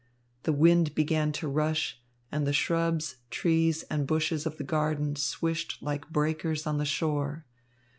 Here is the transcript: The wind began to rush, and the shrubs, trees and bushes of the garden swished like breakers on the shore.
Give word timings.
The 0.41 0.51
wind 0.51 0.95
began 0.95 1.31
to 1.33 1.47
rush, 1.47 2.01
and 2.31 2.47
the 2.47 2.53
shrubs, 2.53 3.17
trees 3.29 3.83
and 3.83 4.07
bushes 4.07 4.47
of 4.47 4.57
the 4.57 4.63
garden 4.63 5.15
swished 5.15 5.77
like 5.79 6.09
breakers 6.09 6.65
on 6.65 6.79
the 6.79 6.85
shore. 6.85 7.45